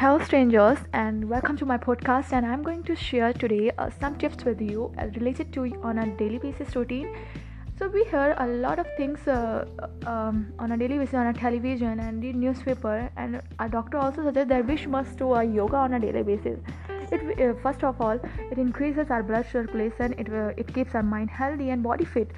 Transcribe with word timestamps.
Hello, 0.00 0.18
strangers, 0.24 0.78
and 0.94 1.28
welcome 1.28 1.58
to 1.58 1.66
my 1.66 1.76
podcast. 1.76 2.32
And 2.32 2.46
I'm 2.46 2.62
going 2.62 2.82
to 2.84 2.96
share 2.96 3.34
today 3.34 3.70
uh, 3.76 3.90
some 4.00 4.16
tips 4.16 4.46
with 4.46 4.58
you 4.58 4.90
uh, 4.96 5.08
related 5.08 5.52
to 5.52 5.64
on 5.82 5.98
a 5.98 6.06
daily 6.16 6.38
basis 6.38 6.74
routine. 6.74 7.14
So 7.78 7.86
we 7.86 8.04
hear 8.04 8.34
a 8.38 8.46
lot 8.46 8.78
of 8.78 8.86
things 8.96 9.28
uh, 9.28 9.66
um, 10.06 10.54
on 10.58 10.72
a 10.72 10.78
daily 10.78 10.96
basis 10.96 11.12
on 11.12 11.26
a 11.26 11.34
television 11.34 12.00
and 12.00 12.22
the 12.22 12.32
newspaper, 12.32 13.10
and 13.18 13.42
a 13.58 13.68
doctor 13.68 13.98
also 13.98 14.24
suggests 14.24 14.48
that 14.48 14.66
we 14.66 14.86
must 14.86 15.18
do 15.18 15.34
a 15.34 15.44
yoga 15.44 15.76
on 15.76 15.92
a 15.92 16.00
daily 16.00 16.22
basis. 16.22 16.58
It 17.12 17.38
uh, 17.38 17.52
first 17.62 17.84
of 17.84 18.00
all, 18.00 18.18
it 18.50 18.56
increases 18.56 19.10
our 19.10 19.22
blood 19.22 19.44
circulation. 19.52 20.14
It 20.16 20.32
uh, 20.32 20.54
it 20.56 20.72
keeps 20.72 20.94
our 20.94 21.02
mind 21.02 21.28
healthy 21.28 21.68
and 21.68 21.82
body 21.82 22.06
fit. 22.06 22.30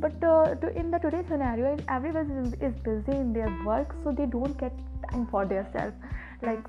But 0.00 0.22
uh, 0.22 0.54
to, 0.54 0.76
in 0.78 0.92
the 0.92 0.98
today's 0.98 1.26
scenario, 1.26 1.76
everyone 1.88 2.30
is, 2.30 2.54
is 2.68 2.80
busy 2.84 3.18
in 3.18 3.32
their 3.32 3.52
work, 3.66 3.96
so 4.04 4.12
they 4.12 4.26
don't 4.26 4.56
get 4.56 4.72
time 5.10 5.26
for 5.26 5.44
themselves. 5.44 5.96
Like 6.42 6.60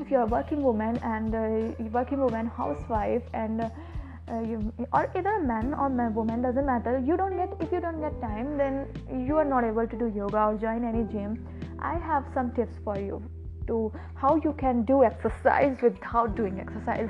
if 0.00 0.10
you're 0.10 0.22
a 0.22 0.26
working 0.26 0.62
woman 0.62 0.98
and 1.02 1.34
uh, 1.34 1.84
working 1.92 2.20
woman 2.20 2.46
housewife 2.46 3.22
and 3.34 3.60
uh, 3.60 4.40
you, 4.40 4.72
or 4.92 5.10
either 5.16 5.30
a 5.30 5.42
man 5.42 5.74
or 5.74 5.86
a 5.86 6.10
woman 6.10 6.42
doesn't 6.42 6.66
matter 6.66 7.02
you 7.04 7.16
don't 7.16 7.36
get 7.36 7.50
if 7.60 7.72
you 7.72 7.80
don't 7.80 8.00
get 8.00 8.20
time 8.20 8.56
then 8.56 8.86
you 9.26 9.36
are 9.36 9.44
not 9.44 9.64
able 9.64 9.86
to 9.86 9.96
do 9.96 10.12
yoga 10.14 10.44
or 10.44 10.56
join 10.56 10.84
any 10.84 11.04
gym. 11.12 11.46
I 11.78 11.98
have 11.98 12.24
some 12.34 12.52
tips 12.52 12.74
for 12.84 12.98
you 12.98 13.22
to 13.66 13.92
how 14.14 14.36
you 14.36 14.52
can 14.58 14.82
do 14.84 15.04
exercise 15.04 15.76
without 15.82 16.36
doing 16.36 16.60
exercise. 16.60 17.08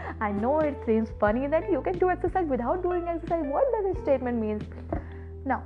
I 0.20 0.32
know 0.32 0.60
it 0.60 0.76
seems 0.86 1.08
funny 1.18 1.46
that 1.46 1.70
you 1.70 1.82
can 1.82 1.98
do 1.98 2.10
exercise 2.10 2.46
without 2.48 2.82
doing 2.82 3.08
exercise. 3.08 3.44
What 3.46 3.64
does 3.72 3.94
this 3.94 4.02
statement 4.04 4.40
mean? 4.40 4.60
Now 5.44 5.62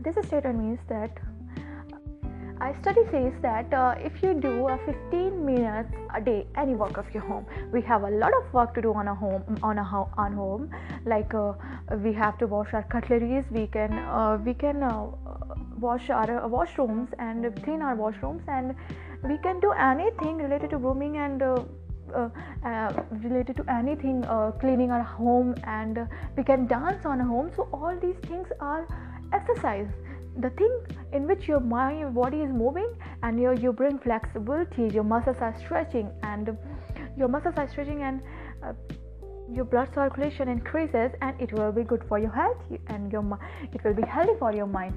this 0.00 0.14
statement 0.26 0.58
means 0.58 0.78
that 0.88 1.10
I 2.60 2.74
study 2.80 3.02
says 3.12 3.32
that 3.40 3.72
uh, 3.72 3.94
if 3.98 4.20
you 4.22 4.34
do 4.34 4.66
a 4.68 4.78
15 4.84 5.46
minutes 5.46 5.94
a 6.14 6.20
day 6.20 6.46
any 6.56 6.74
work 6.74 6.96
of 6.96 7.12
your 7.14 7.22
home, 7.22 7.46
we 7.72 7.80
have 7.82 8.02
a 8.02 8.10
lot 8.10 8.32
of 8.34 8.52
work 8.52 8.74
to 8.74 8.82
do 8.82 8.92
on 8.94 9.06
a 9.06 9.14
home 9.14 9.58
on 9.62 9.78
a 9.78 9.84
ho- 9.84 10.10
on 10.16 10.32
home. 10.32 10.70
Like 11.06 11.34
uh, 11.34 11.52
we 12.02 12.12
have 12.14 12.36
to 12.38 12.46
wash 12.48 12.74
our 12.74 12.82
cutleries, 12.82 13.44
we 13.50 13.68
can 13.68 13.92
uh, 13.92 14.38
we 14.44 14.54
can 14.54 14.82
uh, 14.82 15.06
wash 15.78 16.10
our 16.10 16.30
uh, 16.38 16.48
washrooms 16.48 17.14
and 17.20 17.54
clean 17.62 17.80
our 17.80 17.96
washrooms, 17.96 18.42
and 18.48 18.74
we 19.22 19.38
can 19.38 19.60
do 19.60 19.70
anything 19.72 20.38
related 20.38 20.70
to 20.70 20.78
grooming 20.78 21.18
and. 21.18 21.42
Uh, 21.42 22.90
related 23.22 23.54
to 23.54 23.62
anything 23.70 24.22
cleaning 24.60 24.90
our 24.90 25.02
home 25.02 25.54
and 25.64 25.98
we 26.38 26.42
can 26.42 26.66
dance 26.66 27.04
on 27.04 27.20
a 27.20 27.24
home 27.24 27.50
so 27.54 27.68
all 27.70 27.94
these 28.00 28.16
things 28.26 28.48
are 28.60 28.88
exercise 29.34 29.86
the 30.40 30.50
thing 30.50 30.72
in 31.12 31.26
which 31.26 31.48
your 31.48 31.60
mind 31.60 31.98
your 31.98 32.10
body 32.10 32.42
is 32.42 32.52
moving 32.52 32.90
and 33.22 33.40
your 33.40 33.54
you 33.54 33.72
bring 33.72 33.98
flexibility 33.98 34.88
your 34.94 35.04
muscles 35.04 35.36
are 35.40 35.54
stretching 35.58 36.10
and 36.22 36.56
your 37.16 37.28
muscles 37.28 37.54
are 37.56 37.68
stretching 37.68 38.02
and 38.02 38.22
uh, 38.62 38.72
your 39.52 39.64
blood 39.64 39.88
circulation 39.94 40.48
increases 40.48 41.12
and 41.22 41.40
it 41.40 41.52
will 41.52 41.72
be 41.72 41.82
good 41.82 42.04
for 42.08 42.18
your 42.18 42.30
health 42.30 42.58
and 42.88 43.12
your 43.12 43.38
it 43.72 43.82
will 43.82 43.94
be 43.94 44.02
healthy 44.02 44.34
for 44.38 44.52
your 44.52 44.66
mind. 44.66 44.94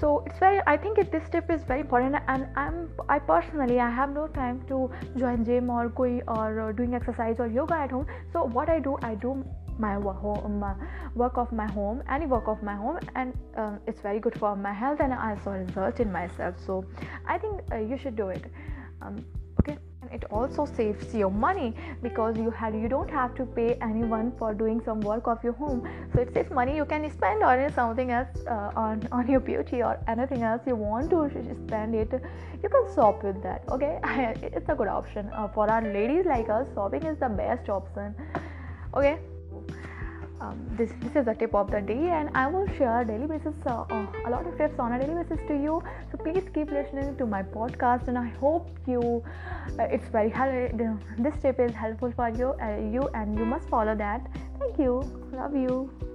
So 0.00 0.24
it's 0.26 0.38
very 0.38 0.60
i 0.66 0.76
think 0.78 0.96
it, 0.96 1.12
this 1.12 1.28
tip 1.30 1.50
is 1.50 1.62
very 1.64 1.80
important 1.80 2.16
and 2.26 2.46
i'm 2.56 2.88
i 3.08 3.18
personally 3.18 3.78
i 3.78 3.90
have 3.90 4.10
no 4.10 4.26
time 4.28 4.62
to 4.68 4.90
join 5.18 5.44
gym 5.44 5.68
or 5.68 5.88
going 5.90 6.22
or 6.26 6.60
uh, 6.60 6.72
doing 6.72 6.94
exercise 6.94 7.36
or 7.38 7.48
yoga 7.48 7.74
at 7.74 7.90
home. 7.90 8.06
So 8.32 8.44
what 8.44 8.70
i 8.70 8.80
do 8.80 8.96
i 9.02 9.14
do 9.14 9.44
my 9.80 9.94
home 9.94 10.64
work 11.14 11.36
of 11.36 11.52
my 11.52 11.66
home 11.66 12.02
any 12.08 12.26
work 12.26 12.48
of 12.48 12.62
my 12.62 12.74
home 12.74 12.98
and 13.14 13.32
um, 13.56 13.78
it's 13.86 14.00
very 14.00 14.20
good 14.20 14.38
for 14.38 14.54
my 14.56 14.72
health 14.72 15.00
and 15.00 15.12
i 15.12 15.36
saw 15.44 15.52
result 15.52 16.00
in 16.00 16.12
myself. 16.12 16.54
So 16.66 16.84
i 17.26 17.38
think 17.38 17.60
uh, 17.72 17.76
you 17.76 17.98
should 17.98 18.16
do 18.16 18.28
it. 18.28 18.44
Um, 19.02 19.24
okay? 19.60 19.78
And 20.02 20.10
it 20.12 20.24
also 20.30 20.64
saves 20.64 21.14
your 21.14 21.30
money 21.30 21.74
because 22.02 22.36
you 22.36 22.50
have 22.50 22.74
you 22.74 22.88
don't 22.88 23.10
have 23.10 23.34
to 23.36 23.44
pay 23.44 23.74
anyone 23.88 24.32
for 24.38 24.52
doing 24.54 24.80
some 24.84 25.00
work 25.00 25.26
of 25.26 25.42
your 25.44 25.52
home. 25.54 25.88
So 26.12 26.20
it 26.20 26.32
saves 26.34 26.50
money. 26.50 26.76
You 26.76 26.84
can 26.84 27.10
spend 27.10 27.42
on 27.42 27.72
something 27.72 28.10
else 28.10 28.44
uh, 28.46 28.70
on 28.84 29.06
on 29.12 29.30
your 29.30 29.40
beauty 29.40 29.82
or 29.82 29.98
anything 30.06 30.42
else 30.42 30.62
you 30.66 30.76
want 30.76 31.10
to 31.10 31.28
spend 31.66 31.94
it. 31.94 32.12
You 32.62 32.68
can 32.68 32.94
shop 32.94 33.22
with 33.22 33.42
that 33.42 33.64
okay? 33.68 33.98
It's 34.60 34.68
a 34.68 34.74
good 34.74 34.88
option 34.88 35.30
uh, 35.34 35.48
for 35.48 35.70
our 35.70 35.82
ladies 35.82 36.26
like 36.26 36.48
us 36.48 36.66
shopping 36.74 37.02
is 37.02 37.18
the 37.18 37.28
best 37.28 37.68
option 37.68 38.14
okay 38.94 39.18
um, 40.40 40.58
this, 40.76 40.90
this 41.00 41.16
is 41.16 41.26
a 41.28 41.34
tip 41.34 41.54
of 41.54 41.70
the 41.70 41.80
day 41.80 42.08
and 42.08 42.30
i 42.34 42.46
will 42.46 42.66
share 42.76 43.04
daily 43.04 43.26
basis 43.26 43.54
uh, 43.66 43.84
uh, 43.90 44.06
a 44.26 44.30
lot 44.30 44.46
of 44.46 44.56
tips 44.56 44.78
on 44.78 44.92
a 44.92 44.98
daily 44.98 45.22
basis 45.22 45.38
to 45.46 45.54
you. 45.54 45.82
So 46.10 46.18
please 46.18 46.44
keep 46.54 46.70
listening 46.70 47.16
to 47.16 47.26
my 47.26 47.42
podcast 47.42 48.08
and 48.08 48.18
i 48.18 48.28
hope 48.40 48.70
you 48.86 49.22
uh, 49.78 49.82
it's 49.84 50.08
very 50.08 50.30
helpful 50.30 50.98
this 51.18 51.34
tip 51.42 51.60
is 51.60 51.72
helpful 51.72 52.12
for 52.16 52.30
you 52.30 52.54
uh, 52.62 52.76
you 52.76 53.08
and 53.14 53.38
you 53.38 53.44
must 53.44 53.68
follow 53.68 53.94
that. 53.94 54.26
Thank 54.58 54.78
you. 54.78 55.02
Love 55.32 55.54
you 55.54 56.09